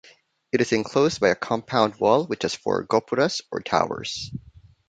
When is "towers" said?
3.61-4.31